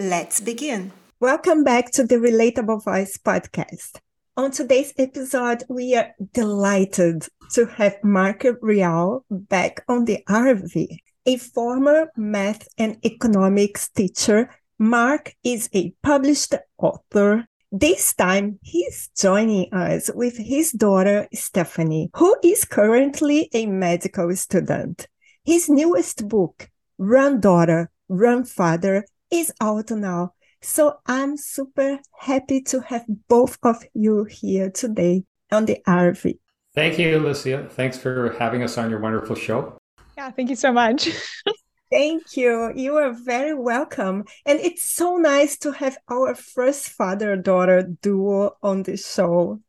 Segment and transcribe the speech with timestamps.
[0.00, 0.92] Let's begin.
[1.20, 3.98] Welcome back to the Relatable Voice podcast.
[4.34, 10.96] On today's episode, we are delighted to have Mark Ryall back on the RV.
[11.26, 17.46] A former math and economics teacher, Mark is a published author.
[17.70, 25.06] This time, he's joining us with his daughter, Stephanie, who is currently a medical student.
[25.44, 30.34] His newest book, Run Daughter, Run Father, is out now.
[30.62, 36.38] So I'm super happy to have both of you here today on the RV.
[36.74, 37.68] Thank you, Lucia.
[37.70, 39.78] Thanks for having us on your wonderful show.
[40.16, 41.08] Yeah, thank you so much.
[41.90, 42.72] Thank you.
[42.76, 44.24] You are very welcome.
[44.46, 49.60] And it's so nice to have our first father daughter duo on the show.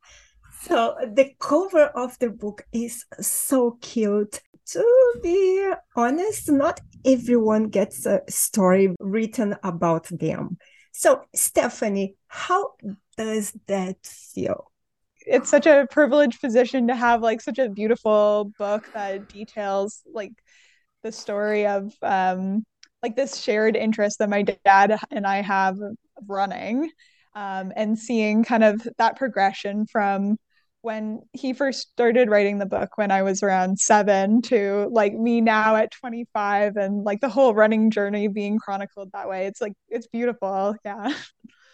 [0.62, 4.42] So, the cover of the book is so cute
[4.72, 10.58] to be honest, not everyone gets a story written about them.
[10.92, 12.74] So, Stephanie, how
[13.18, 14.72] does that feel?
[15.26, 20.34] It's such a privileged position to have like such a beautiful book that details like
[21.04, 22.64] the story of um
[23.04, 25.78] like this shared interest that my dad and I have
[26.28, 26.90] running
[27.36, 30.38] um and seeing kind of that progression from
[30.82, 35.42] when he first started writing the book when I was around seven to like me
[35.42, 39.46] now at 25 and like the whole running journey being chronicled that way.
[39.46, 40.76] It's like, it's beautiful.
[40.84, 41.14] Yeah.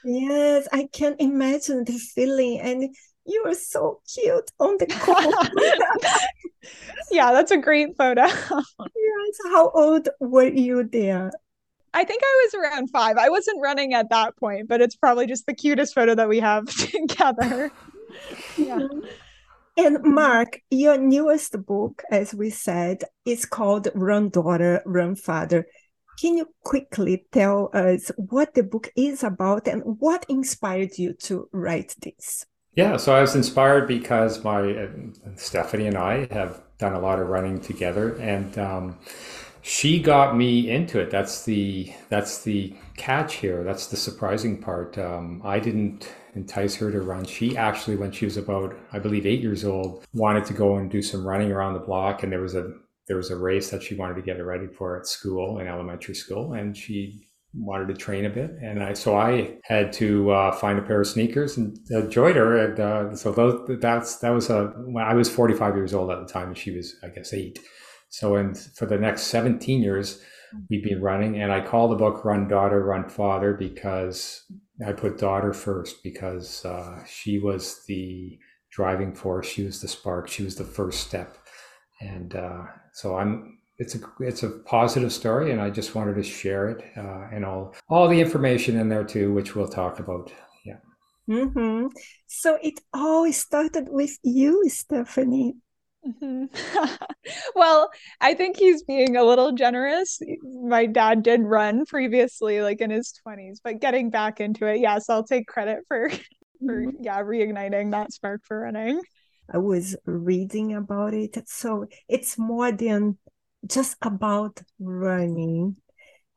[0.03, 2.59] Yes, I can imagine the feeling.
[2.59, 2.95] And
[3.25, 5.31] you are so cute on the cover.
[7.11, 8.25] yeah, that's a great photo.
[8.25, 9.37] yes.
[9.45, 11.31] How old were you there?
[11.93, 13.17] I think I was around five.
[13.17, 16.39] I wasn't running at that point, but it's probably just the cutest photo that we
[16.39, 17.71] have together
[18.57, 18.87] yeah.
[19.77, 25.67] And Mark, your newest book, as we said, is called Run Daughter, Run Father.
[26.19, 31.47] Can you quickly tell us what the book is about and what inspired you to
[31.51, 32.43] write this?
[32.73, 34.87] Yeah, so I was inspired because my uh,
[35.35, 38.99] Stephanie and I have done a lot of running together, and um,
[39.67, 41.11] she got me into it.
[41.11, 43.65] That's the that's the catch here.
[43.65, 44.97] That's the surprising part.
[44.97, 47.25] Um, I didn't entice her to run.
[47.25, 50.89] She actually, when she was about, I believe, eight years old, wanted to go and
[50.89, 52.71] do some running around the block, and there was a
[53.09, 56.15] there was a race that she wanted to get ready for at school in elementary
[56.15, 60.51] school, and she wanted to train a bit, and I so I had to uh,
[60.53, 64.29] find a pair of sneakers and uh, joined her, and uh, so those, that's that
[64.29, 67.09] was a when I was 45 years old at the time, and she was I
[67.09, 67.59] guess eight.
[68.09, 70.21] So and for the next 17 years,
[70.69, 74.43] we've been running, and I call the book "Run Daughter, Run Father" because
[74.85, 78.37] I put daughter first because uh, she was the
[78.71, 79.47] driving force.
[79.47, 80.27] She was the spark.
[80.27, 81.37] She was the first step,
[82.01, 82.63] and uh,
[82.93, 83.55] so I'm.
[83.79, 87.45] It's a it's a positive story, and I just wanted to share it uh, and
[87.45, 90.31] all all the information in there too, which we'll talk about.
[90.65, 90.77] Yeah.
[91.29, 91.87] Mm-hmm.
[92.25, 95.57] So it all started with you, Stephanie.
[96.07, 96.45] Mm-hmm.
[97.55, 97.89] well,
[98.21, 100.19] I think he's being a little generous.
[100.43, 105.09] My dad did run previously, like in his 20s, but getting back into it, yes,
[105.09, 106.09] I'll take credit for,
[106.65, 107.03] for mm-hmm.
[107.03, 109.01] yeah, reigniting that spark for running.
[109.51, 111.37] I was reading about it.
[111.47, 113.17] So it's more than
[113.65, 115.77] just about running.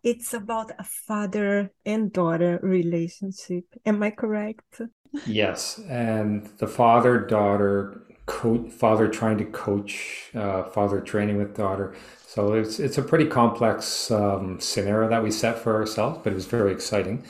[0.02, 3.64] It's about a father and daughter relationship.
[3.84, 4.80] Am I correct?
[5.26, 5.78] Yes.
[5.88, 11.94] And the father daughter coach, father trying to coach, uh, father training with daughter.
[12.26, 16.36] So it's it's a pretty complex um, scenario that we set for ourselves, but it
[16.36, 17.24] was very exciting.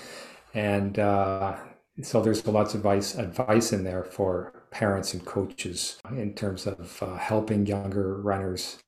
[0.53, 1.57] And uh,
[2.03, 7.03] so there's lots of advice advice in there for parents and coaches in terms of
[7.03, 8.79] uh, helping younger runners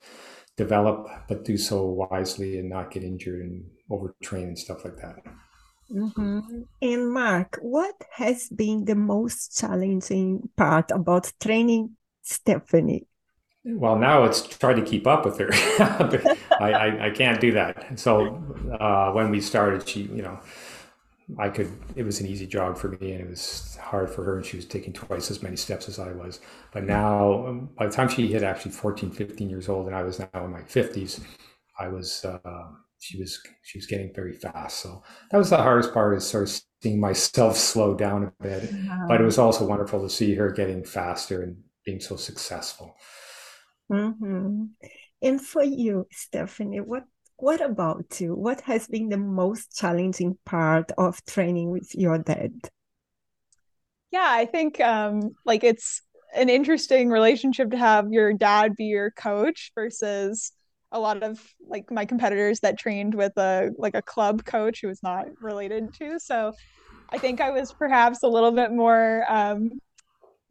[0.56, 5.16] develop, but do so wisely and not get injured and overtrain and stuff like that.
[5.90, 6.62] Mm-hmm.
[6.80, 13.06] And Mark, what has been the most challenging part about training Stephanie?
[13.64, 15.50] Well, now it's try to keep up with her.
[16.60, 17.98] I, I, I, can't do that.
[17.98, 18.42] So
[18.80, 20.40] uh, when we started, she, you know,
[21.38, 24.36] I could, it was an easy jog for me and it was hard for her
[24.36, 26.40] and she was taking twice as many steps as I was.
[26.72, 30.18] But now, by the time she hit actually 14, 15 years old and I was
[30.18, 31.20] now in my 50s,
[31.78, 32.64] I was, uh,
[32.98, 34.80] she was, she was getting very fast.
[34.80, 38.72] So that was the hardest part is sort of seeing myself slow down a bit.
[38.72, 39.04] Wow.
[39.06, 42.96] But it was also wonderful to see her getting faster and being so successful.
[43.90, 44.64] Mm-hmm.
[45.22, 47.04] And for you, Stephanie, what
[47.36, 48.34] what about you?
[48.34, 52.52] What has been the most challenging part of training with your dad?
[54.12, 56.02] Yeah, I think um, like it's
[56.34, 60.52] an interesting relationship to have your dad be your coach versus
[60.92, 64.88] a lot of like my competitors that trained with a like a club coach who
[64.88, 66.20] was not related to.
[66.20, 66.52] So
[67.08, 69.70] I think I was perhaps a little bit more um,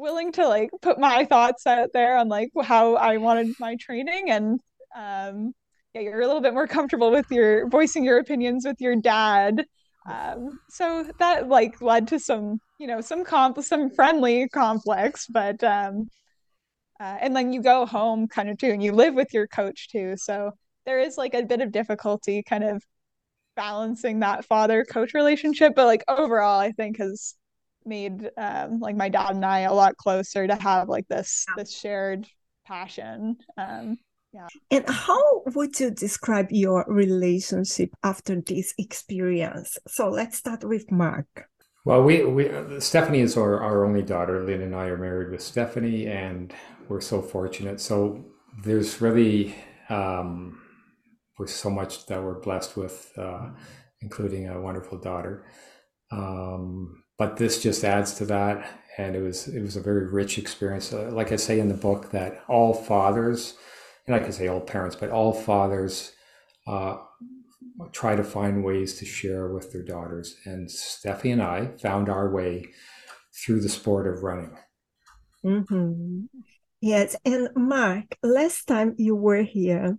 [0.01, 4.31] willing to like put my thoughts out there on like how I wanted my training
[4.31, 4.59] and
[4.95, 5.53] um
[5.94, 9.65] yeah you're a little bit more comfortable with your voicing your opinions with your dad.
[10.09, 15.63] Um so that like led to some you know some comp some friendly conflicts but
[15.63, 16.09] um
[17.00, 19.89] uh, and then you go home kind of too and you live with your coach
[19.89, 20.13] too.
[20.18, 20.51] So
[20.86, 22.83] there is like a bit of difficulty kind of
[23.56, 27.36] balancing that father coach relationship but like overall i think has
[27.86, 31.78] made um, like my dad and I a lot closer to have like this this
[31.78, 32.28] shared
[32.66, 33.38] passion.
[33.57, 33.98] Um,
[34.33, 34.48] yeah.
[34.69, 39.78] And how would you describe your relationship after this experience?
[39.88, 41.50] So let's start with Mark.
[41.83, 42.50] Well, we, we
[42.80, 44.44] Stephanie is our, our only daughter.
[44.45, 46.54] Lynn and I are married with Stephanie, and
[46.88, 47.81] we're so fortunate.
[47.81, 48.24] So
[48.63, 49.56] there's really
[49.89, 50.62] um,
[51.38, 53.50] we're so much that we're blessed with, uh,
[54.01, 55.44] including a wonderful daughter.
[56.12, 58.80] Um, but this just adds to that.
[58.98, 60.92] And it was it was a very rich experience.
[60.92, 63.56] Uh, like i say in the book that all fathers
[64.06, 66.12] and I i say all parents but all fathers
[66.68, 66.98] uh,
[67.94, 70.36] try to find ways to share with their daughters.
[70.46, 72.66] And steffi and i found our way
[73.34, 74.58] through the sport of running.
[75.44, 76.25] Mm-hmm.
[76.81, 79.98] yes and mark last time you were here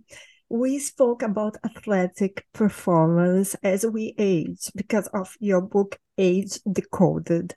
[0.53, 7.53] we spoke about athletic performance as we age because of your book Age Decoded.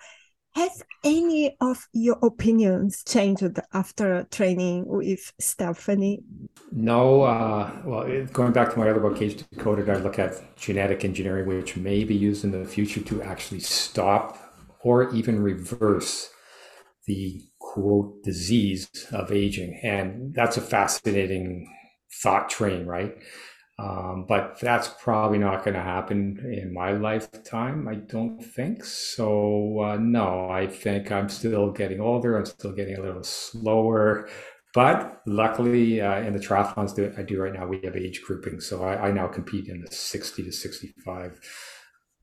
[0.55, 6.21] Has any of your opinions changed after training with Stephanie?
[6.73, 7.23] No.
[7.23, 11.47] Uh, well, going back to my other book, Age Decoded, I look at genetic engineering,
[11.47, 14.39] which may be used in the future to actually stop
[14.81, 16.31] or even reverse
[17.07, 19.79] the quote disease of aging.
[19.83, 21.71] And that's a fascinating
[22.23, 23.15] thought train, right?
[23.79, 27.87] Um, but that's probably not going to happen in my lifetime.
[27.87, 29.81] I don't think so.
[29.81, 32.39] Uh, no, I think I'm still getting older.
[32.39, 34.31] I'm still getting a little slower.
[34.73, 38.61] But luckily, uh, in the triathlons that I do right now, we have age grouping.
[38.61, 41.39] So I, I now compete in the 60 to 65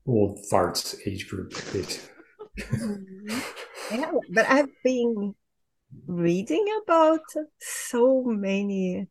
[0.06, 1.52] old farts age group.
[3.92, 5.34] yeah, but I've been
[6.06, 7.22] reading about
[7.60, 9.08] so many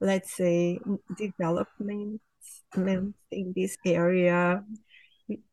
[0.00, 0.78] let's say,
[1.16, 2.20] development
[2.76, 3.14] in
[3.54, 4.64] this area.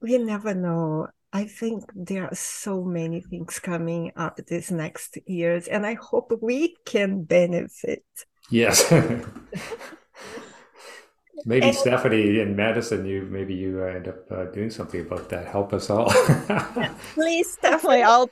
[0.02, 1.08] We never know.
[1.34, 6.32] I think there are so many things coming up these next years, and I hope
[6.42, 8.06] we can benefit.
[8.50, 8.90] Yes.
[11.46, 15.48] maybe and, Stephanie in medicine, you maybe you end up uh, doing something about that.
[15.48, 16.10] Help us all.
[17.14, 18.04] please, definitely.
[18.04, 18.30] I'll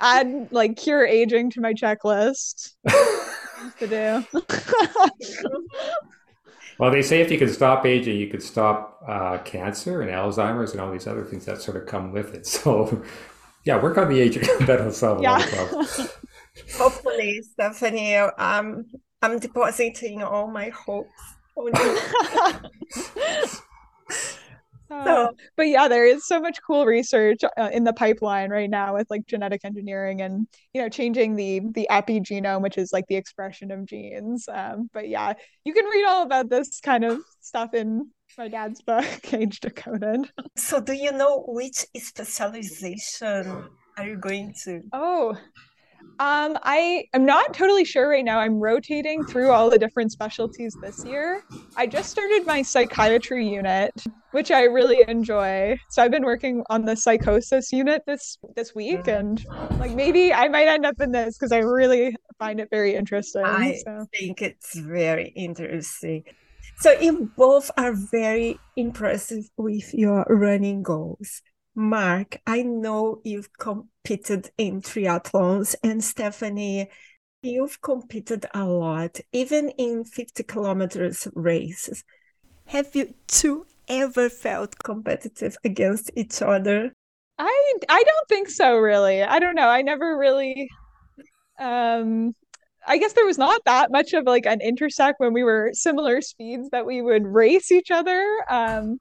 [0.00, 2.74] add like cure aging to my checklist
[3.78, 4.24] to do.
[6.78, 10.72] well, they say if you can stop aging, you can stop uh, cancer and Alzheimer's
[10.72, 12.46] and all these other things that sort of come with it.
[12.58, 13.02] So,
[13.64, 14.44] yeah, work on the aging.
[14.66, 15.30] That'll solve yeah.
[15.30, 16.08] a lot of problems.
[16.76, 18.86] Hopefully, Stephanie, um,
[19.22, 21.10] I'm depositing all my hopes
[24.90, 28.94] so, but yeah, there is so much cool research uh, in the pipeline right now
[28.94, 33.16] with like genetic engineering and you know changing the the epigenome, which is like the
[33.16, 34.48] expression of genes.
[34.50, 38.80] Um, but yeah, you can read all about this kind of stuff in my dad's
[38.82, 40.30] book, Age Decoded.
[40.56, 44.80] So, do you know which specialization are you going to?
[44.92, 45.36] Oh,
[46.20, 48.40] um, I am not totally sure right now.
[48.40, 51.42] I'm rotating through all the different specialties this year.
[51.76, 53.92] I just started my psychiatry unit
[54.32, 55.78] which I really enjoy.
[55.90, 59.18] So I've been working on the psychosis unit this this week, mm.
[59.18, 59.44] and
[59.78, 63.44] like maybe I might end up in this because I really find it very interesting.
[63.44, 64.06] I so.
[64.12, 66.24] think it's very interesting.
[66.80, 71.42] So you both are very impressive with your running goals.
[71.74, 76.88] Mark, I know you've competed in triathlons, and Stephanie,
[77.42, 82.04] you've competed a lot, even in 50 kilometers races.
[82.66, 86.92] Have you two ever felt competitive against each other?
[87.38, 89.22] I I don't think so really.
[89.22, 89.68] I don't know.
[89.68, 90.68] I never really
[91.58, 92.34] um
[92.86, 96.20] I guess there was not that much of like an intersect when we were similar
[96.22, 98.44] speeds that we would race each other.
[98.48, 98.98] Um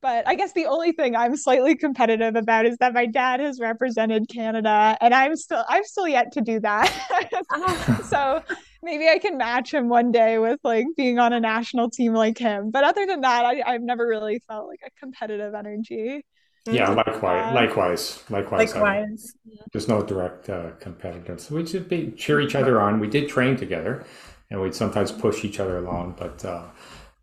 [0.00, 3.58] but I guess the only thing I'm slightly competitive about is that my dad has
[3.60, 8.04] represented Canada and I'm still I've still yet to do that.
[8.08, 8.42] so
[8.82, 12.38] maybe I can match him one day with like being on a national team like
[12.38, 12.70] him.
[12.70, 16.24] But other than that, I, I've never really felt like a competitive energy.
[16.66, 18.74] Yeah, likewise, likewise, likewise.
[18.74, 19.34] Likewise.
[19.72, 21.50] there's no direct uh, competitiveness.
[21.50, 23.00] We just be, cheer each other on.
[23.00, 24.04] We did train together,
[24.50, 26.64] and we'd sometimes push each other along, but uh,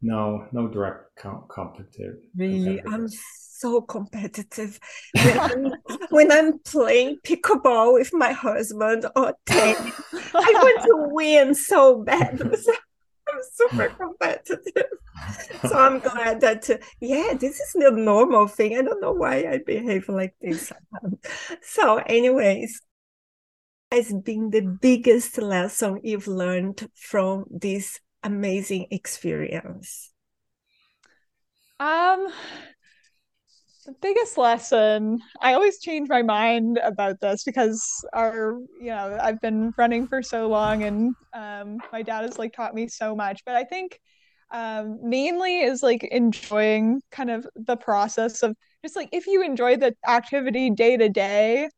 [0.01, 2.17] no, no direct com- competitive.
[2.35, 4.79] Really, I'm so competitive.
[5.13, 5.73] When I'm,
[6.09, 12.41] when I'm playing pickleball with my husband or tennis, I want to win so bad.
[13.27, 14.85] I'm super competitive.
[15.63, 18.77] So I'm glad that, uh, yeah, this is the normal thing.
[18.77, 20.71] I don't know why I behave like this.
[21.61, 22.81] so, anyways,
[23.91, 30.11] has been the biggest lesson you've learned from this amazing experience?
[31.79, 32.27] Um,
[33.85, 39.39] the biggest lesson i always change my mind about this because our you know i've
[39.41, 43.43] been running for so long and um, my dad has like taught me so much
[43.45, 43.99] but i think
[44.51, 49.75] um, mainly is like enjoying kind of the process of just like if you enjoy
[49.75, 51.69] the activity day to day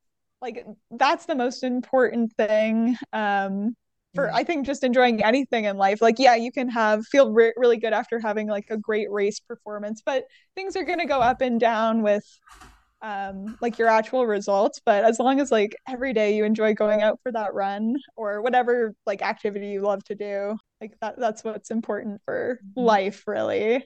[0.41, 3.75] like that's the most important thing um,
[4.17, 6.01] for I think just enjoying anything in life.
[6.01, 9.39] Like, yeah, you can have feel re- really good after having like a great race
[9.39, 12.25] performance, but things are going to go up and down with
[13.03, 17.03] um like your actual results but as long as like every day you enjoy going
[17.03, 21.43] out for that run or whatever like activity you love to do like that that's
[21.43, 22.87] what's important for mm-hmm.
[22.87, 23.85] life really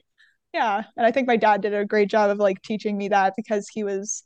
[0.54, 3.34] yeah and i think my dad did a great job of like teaching me that
[3.36, 4.24] because he was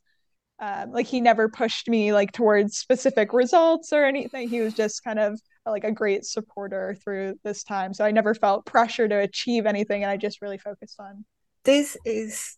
[0.61, 5.03] um, like he never pushed me like towards specific results or anything he was just
[5.03, 7.93] kind of like a great supporter through this time.
[7.95, 11.25] So I never felt pressure to achieve anything, and I just really focused on.
[11.65, 12.57] This is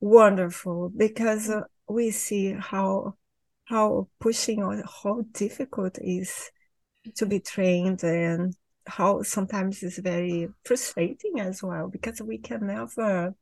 [0.00, 3.14] wonderful because uh, we see how
[3.64, 6.50] how pushing or how difficult it is
[7.16, 8.54] to be trained and
[8.86, 13.34] how sometimes it's very frustrating as well because we can never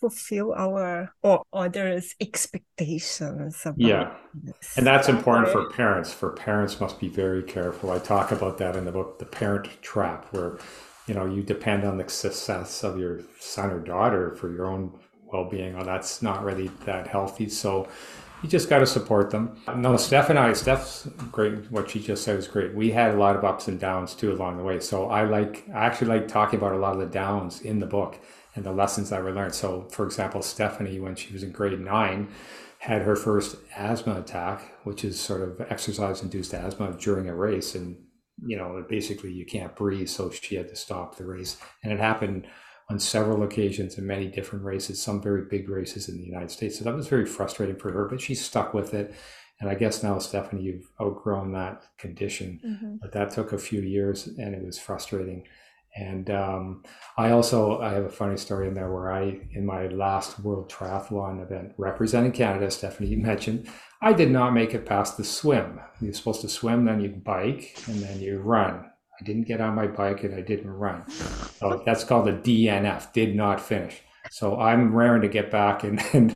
[0.00, 4.76] fulfill our or others expectations yeah this.
[4.76, 8.76] and that's important for parents for parents must be very careful i talk about that
[8.76, 10.58] in the book the parent trap where
[11.06, 14.92] you know you depend on the success of your son or daughter for your own
[15.32, 17.88] well-being oh that's not really that healthy so
[18.42, 19.58] you just got to support them.
[19.76, 21.70] No, Steph and I, Steph's great.
[21.70, 22.74] What she just said was great.
[22.74, 24.78] We had a lot of ups and downs too along the way.
[24.78, 27.86] So I like, I actually like talking about a lot of the downs in the
[27.86, 28.18] book
[28.56, 29.54] and the lessons that were learned.
[29.54, 32.28] So, for example, Stephanie, when she was in grade nine,
[32.78, 37.74] had her first asthma attack, which is sort of exercise induced asthma during a race.
[37.74, 37.96] And,
[38.44, 40.08] you know, basically you can't breathe.
[40.08, 41.58] So she had to stop the race.
[41.82, 42.46] And it happened
[42.88, 46.78] on several occasions in many different races, some very big races in the United States.
[46.78, 49.14] So that was very frustrating for her, but she stuck with it.
[49.58, 52.96] And I guess now, Stephanie, you've outgrown that condition, mm-hmm.
[53.00, 55.44] but that took a few years and it was frustrating.
[55.96, 56.82] And um,
[57.16, 60.70] I also I have a funny story in there where I in my last World
[60.70, 63.68] Triathlon event representing Canada, Stephanie you mentioned,
[64.02, 65.80] I did not make it past the swim.
[66.00, 68.84] You're supposed to swim, then you bike, and then you run.
[69.18, 71.08] I didn't get on my bike and I didn't run.
[71.10, 74.02] So that's called a DNF, did not finish.
[74.30, 76.34] So I'm raring to get back and, and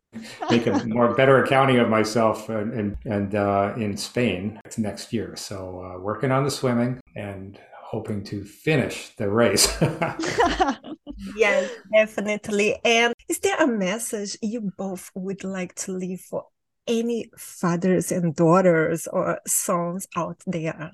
[0.50, 5.36] make a more better accounting of myself and and, and uh, in Spain next year.
[5.36, 9.66] So uh, working on the swimming and hoping to finish the race.
[11.36, 12.78] yes, definitely.
[12.84, 16.44] And is there a message you both would like to leave for
[16.86, 20.92] any fathers and daughters or sons out there?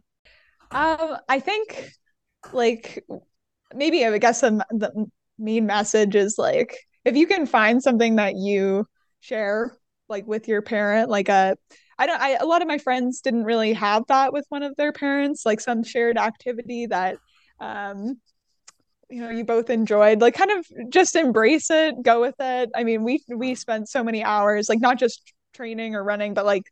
[0.71, 1.91] Um, I think
[2.55, 3.05] like
[3.75, 5.07] maybe I guess the, the
[5.38, 8.87] main message is like if you can find something that you
[9.21, 9.76] share
[10.09, 11.57] like with your parent, like a
[11.99, 14.76] I don't I a lot of my friends didn't really have that with one of
[14.76, 17.19] their parents, like some shared activity that
[17.61, 18.21] um
[19.09, 22.71] you know you both enjoyed like kind of just embrace it go with it.
[22.75, 26.45] I mean we we spent so many hours like not just training or running but
[26.45, 26.65] like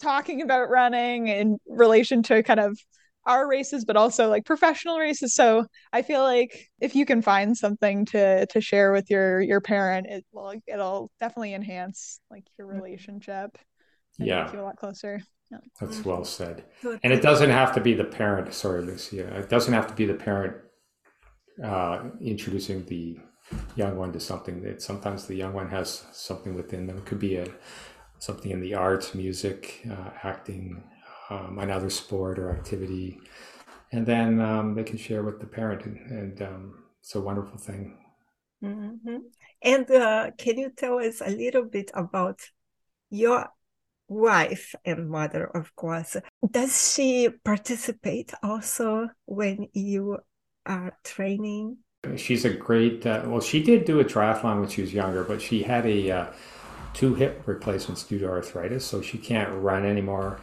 [0.00, 2.78] talking about running in relation to kind of
[3.26, 5.34] our races but also like professional races.
[5.34, 9.60] So i feel like if you can find something to to share with your your
[9.60, 12.80] parent it will it'll definitely enhance like your mm-hmm.
[14.22, 15.58] Relationship yeah make you a lot closer yeah.
[15.80, 16.08] that's mm-hmm.
[16.08, 16.64] well said
[17.02, 20.06] and it doesn't have to be the parent sorry lucia it doesn't have to be
[20.06, 20.56] the parent
[21.62, 23.18] uh, introducing the
[23.76, 27.18] young one to something that sometimes the young one has something within them it could
[27.18, 27.46] be a
[28.18, 30.82] something in the arts music uh, acting
[31.32, 33.20] um, another sport or activity,
[33.90, 37.58] and then um, they can share with the parent, and, and um, it's a wonderful
[37.58, 37.98] thing.
[38.62, 39.16] Mm-hmm.
[39.62, 42.40] And uh, can you tell us a little bit about
[43.10, 43.48] your
[44.12, 46.16] wife and mother, of course?
[46.50, 50.18] Does she participate also when you
[50.66, 51.78] are training?
[52.16, 53.06] She's a great.
[53.06, 56.10] Uh, well, she did do a triathlon when she was younger, but she had a
[56.10, 56.26] uh,
[56.94, 60.40] two hip replacements due to arthritis, so she can't run anymore.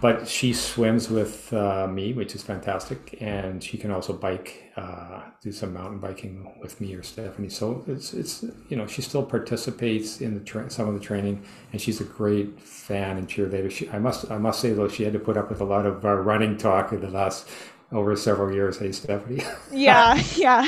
[0.00, 5.22] But she swims with uh, me, which is fantastic, and she can also bike, uh,
[5.40, 7.48] do some mountain biking with me or Stephanie.
[7.48, 11.42] So it's it's you know she still participates in the tra- some of the training,
[11.72, 13.70] and she's a great fan and cheerleader.
[13.70, 15.86] She, I must I must say though she had to put up with a lot
[15.86, 17.48] of uh, running talk in the last
[17.90, 18.78] over several years.
[18.78, 19.42] Hey, Stephanie.
[19.70, 20.66] yeah, yeah,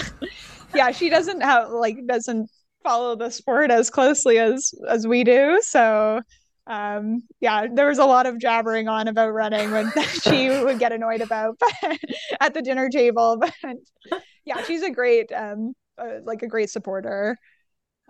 [0.75, 0.90] yeah.
[0.92, 2.50] She doesn't have like doesn't
[2.82, 6.20] follow the sport as closely as as we do so
[6.66, 9.90] um yeah there was a lot of jabbering on about running when
[10.22, 11.60] she would get annoyed about
[12.40, 13.52] at the dinner table but
[14.44, 17.37] yeah she's a great um uh, like a great supporter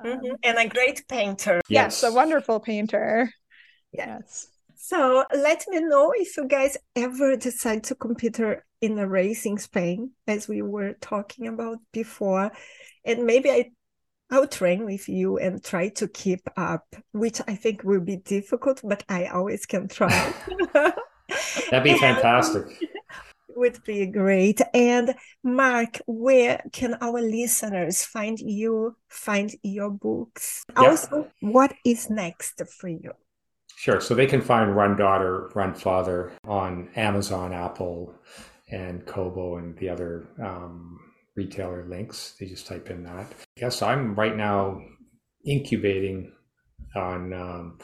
[0.04, 0.10] mm-hmm.
[0.10, 2.02] um, and a great painter yes.
[2.02, 3.30] yes a wonderful painter
[3.92, 8.40] yes so let me know if you guys ever decide to compete
[8.80, 12.50] in a race in Spain, as we were talking about before.
[13.04, 13.70] And maybe I
[14.30, 18.80] I'll train with you and try to keep up, which I think will be difficult,
[18.84, 20.32] but I always can try.
[21.70, 22.64] That'd be fantastic.
[23.56, 24.60] Would be great.
[24.72, 30.64] And Mark, where can our listeners find you, find your books?
[30.74, 30.90] Yeah.
[30.90, 33.12] Also, what is next for you?
[33.76, 34.00] Sure.
[34.00, 38.14] So they can find Run Daughter, Run Father on Amazon, Apple,
[38.70, 41.00] and Kobo, and the other um,
[41.40, 42.34] retailer links.
[42.38, 43.26] They just type in that.
[43.56, 44.80] Yes, I'm right now
[45.44, 46.32] incubating
[46.94, 47.78] on um,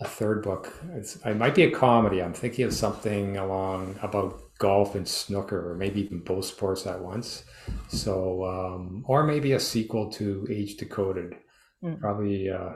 [0.00, 0.72] a third book.
[0.98, 2.22] It's, it might be a comedy.
[2.22, 7.02] I'm thinking of something along about golf and snooker, or maybe even both sports at
[7.02, 7.44] once.
[7.88, 11.34] So, um, or maybe a sequel to Age Decoded.
[11.82, 11.98] Mm.
[12.00, 12.72] Probably, uh,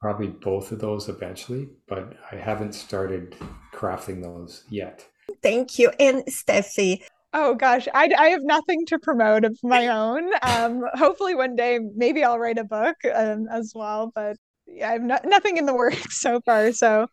[0.00, 1.68] probably both of those eventually.
[1.88, 3.36] But I haven't started
[3.72, 5.06] crafting those yet.
[5.42, 5.90] Thank you.
[6.00, 7.02] And Steffi,
[7.34, 10.30] Oh gosh, I, I have nothing to promote of my own.
[10.42, 14.92] Um, hopefully one day maybe I'll write a book um, as well, but yeah, I
[14.92, 16.72] have no, nothing in the works so far.
[16.72, 17.06] So